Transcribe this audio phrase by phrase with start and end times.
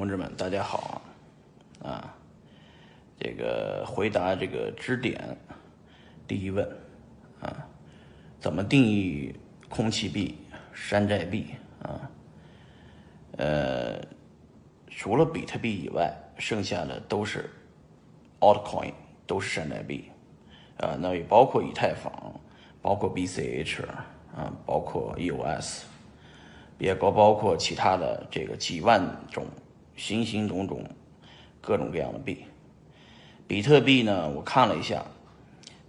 [0.00, 1.02] 同志们，大家好
[1.82, 1.90] 啊！
[1.90, 2.16] 啊
[3.18, 5.36] 这个回答这个支点
[6.26, 6.66] 第一问
[7.42, 7.68] 啊，
[8.40, 9.36] 怎么定义
[9.68, 10.38] 空气币、
[10.72, 11.48] 山寨币
[11.82, 12.10] 啊？
[13.36, 14.00] 呃，
[14.88, 17.50] 除了比特币以外，剩下的都是
[18.38, 18.94] altcoin，
[19.26, 20.10] 都是山寨币
[20.78, 20.96] 啊。
[20.98, 22.10] 那也包括以太坊，
[22.80, 23.86] 包括 BCH
[24.34, 25.82] 啊，包括 EOS，
[26.78, 29.44] 也包包括其他的这个几万种。
[30.00, 30.82] 形形种种、
[31.60, 32.42] 各种各样的币，
[33.46, 34.26] 比特币呢？
[34.30, 35.04] 我看了一下，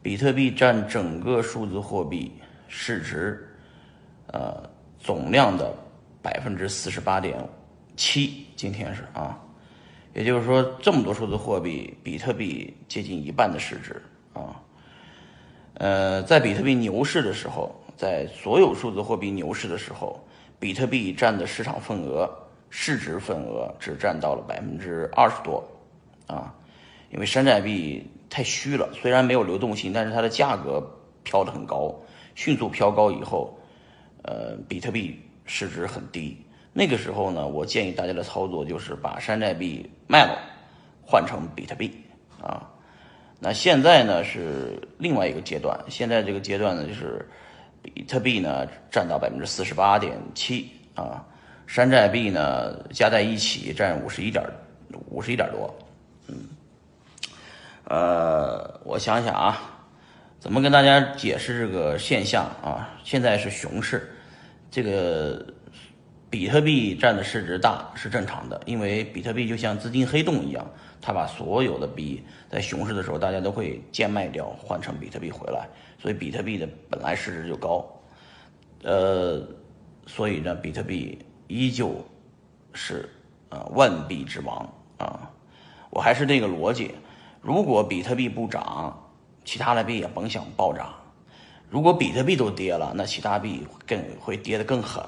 [0.02, 2.30] 比特币占整个数字货币
[2.68, 3.48] 市值，
[4.28, 5.74] 呃，总量的
[6.22, 7.38] 百分之四十八点
[7.96, 8.46] 七。
[8.58, 9.40] 今天是啊，
[10.14, 14.02] 也就是说，这么多数字货币，比特币接近一半的市值
[14.34, 14.62] 啊。
[15.76, 20.22] 呃，在比特币牛市的时候，在所有数字货币牛市的时候，
[20.60, 22.30] 比特币占的市场份额。
[22.74, 25.62] 市值份额只占到了百分之二十多，
[26.26, 26.56] 啊，
[27.12, 30.82] 因为山寨币太虚了，虽然没有流动性，但是它的价格
[31.22, 31.94] 飘得很高，
[32.34, 33.60] 迅速飘高以后，
[34.24, 36.38] 呃，比特币市值很低。
[36.72, 40.40] 那个时候呢，我建议大家的操作就是把山寨币卖了，
[41.06, 41.94] 换成比特币，
[42.42, 42.72] 啊，
[43.38, 47.28] 那现在呢是另外一个阶段，现在这个阶段呢就是
[47.82, 51.28] 比特币呢占到百分之四十八点七，啊。
[51.72, 54.44] 山寨币呢，加在一起占五十一点
[55.10, 55.74] 五十一点多，
[56.28, 56.36] 嗯，
[57.86, 59.58] 呃，我想想啊，
[60.38, 62.90] 怎么跟大家解释这个现象啊？
[63.06, 64.12] 现在是熊市，
[64.70, 65.46] 这个
[66.30, 77.90] 比特币占的市值大是正常的，因为比特币就像资金黑洞一样，它把所有的币在熊市的时候，大家都会贱卖掉，换成比特币回来，所以比特币的本来市值就高，
[78.84, 79.42] 呃，
[80.06, 81.18] 所以呢，比特币。
[81.52, 81.94] 依旧
[82.72, 83.10] 是
[83.50, 85.30] 啊万币之王啊！
[85.90, 86.96] 我还是那个逻辑，
[87.42, 88.98] 如果比特币不涨，
[89.44, 90.86] 其他的币也甭想暴涨；
[91.70, 95.04] 如果比特币都跌了，那其他币更会跌得更狠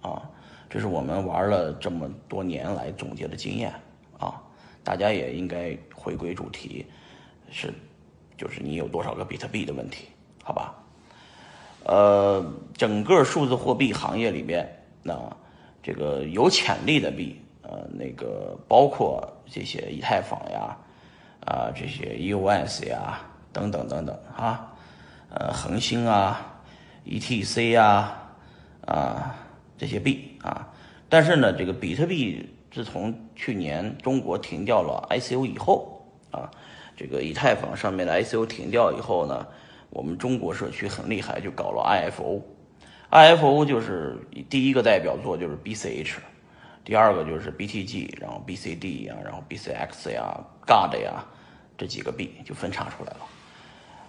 [0.00, 0.22] 啊！
[0.68, 3.74] 这是我们玩了这么多年来总结的经验
[4.16, 4.40] 啊！
[4.84, 6.86] 大家也应该回归主题，
[7.50, 7.74] 是
[8.36, 10.06] 就是你有多少个比特币的问题，
[10.44, 10.72] 好吧？
[11.82, 15.18] 呃，整个数字货币行业里边那。
[15.82, 20.76] 这个有潜力的币，呃，那个包括这些以太坊呀，
[21.46, 23.20] 啊，这些 EOS 呀，
[23.52, 24.72] 等等等等啊，
[25.30, 26.62] 呃，恒星啊
[27.06, 28.12] ，ETC 呀，
[28.86, 29.34] 啊，
[29.78, 30.68] 这些币啊，
[31.08, 36.50] 但是呢，这个比特币自从去年中国停掉了 ICO 以后啊，
[36.96, 39.46] 这个以太坊上面的 ICO 停掉以后呢，
[39.88, 42.42] 我们中国社区很厉害，就搞了 IFO。
[43.10, 44.16] IFO 就是
[44.48, 46.14] 第一个代表作就是 BCH，
[46.84, 51.24] 第二个就是 BTG，然后 BCD 呀，然后 BCX 呀，GOD 呀，
[51.76, 53.18] 这几个币就分叉出来了。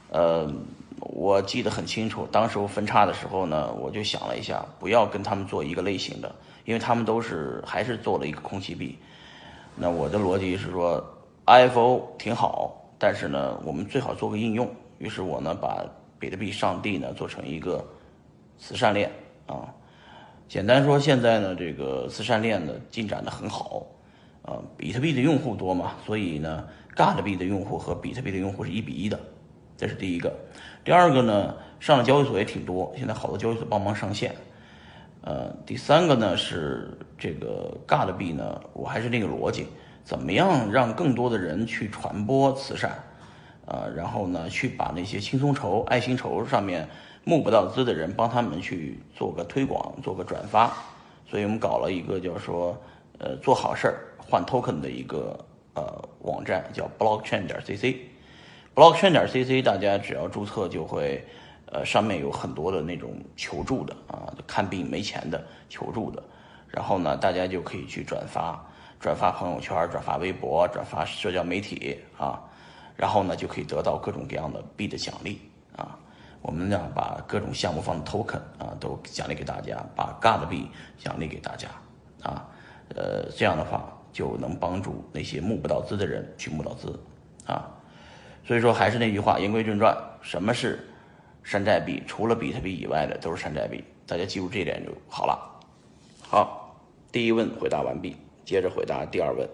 [0.10, 0.54] 呃，
[1.00, 6.36] 我记得很清楚，当时分叉的时候呢，我就想了一下，不要跟他们做一个类型的，
[6.66, 8.96] 因为他们都是还是做了一个空气币。
[9.76, 11.04] 那我的逻辑是说
[11.48, 14.70] ，IFO 挺好，但是呢，我们最好做个应用。
[15.00, 15.84] 于是我呢，把
[16.20, 17.84] 比特币上帝呢做成一个。
[18.62, 19.10] 慈善链
[19.48, 19.74] 啊，
[20.48, 23.84] 简单说，现在呢，这个慈善链呢进展的很好，
[24.44, 29.20] 啊，比特币的用户多嘛，所以呢，God 币的用户和比特币的用户是一比一的，
[29.76, 30.32] 这是第一个。
[30.84, 34.36] 第二个呢，上了交易所也挺多，现在好多交易所帮忙上线。
[35.22, 39.66] 呃，第三个呢是这个 God 币呢，我还是那个逻辑，
[40.04, 42.92] 怎么样让更多的人去传播慈善，
[43.66, 46.88] 啊，然后呢去把那些轻松筹、爱心筹上面。
[47.24, 50.72] 募不到资的人，帮他们去做个推广，做个转发，
[51.30, 52.76] 所以我们搞了一个叫说，
[53.20, 55.38] 呃，做好事儿换 token 的一个
[55.76, 55.84] 呃
[56.22, 57.96] 网站，叫 blockchain 点 cc。
[58.74, 61.24] blockchain 点 cc，大家只要注册就会，
[61.68, 66.24] 呃，上面有很多的那种求助的啊，看病没钱的求助的，
[66.68, 68.66] 然后呢，大家就可以去转发，
[69.00, 72.42] 转发朋友圈，转发微博，转发社交媒体啊，
[72.96, 75.40] 然后呢，就可以得到各种各样的币的奖励
[75.76, 76.00] 啊。
[76.42, 80.68] 我们呢，把各种项目方的 token 啊都奖励给大家，把 God 币
[80.98, 81.68] 奖励给大家，
[82.24, 82.50] 啊，
[82.96, 87.00] 呃，这样的话就能帮助那些募不到资的人去募到资，
[87.46, 87.70] 啊，
[88.44, 90.80] 所以说还是那句话，言归正传，什么是
[91.44, 92.02] 山寨币？
[92.08, 95.62] 除了比特币以外的都是山寨币，大家记住这点就好了。
[96.24, 96.76] 好，
[97.12, 99.48] 第一问回答完毕，接着回答第二问。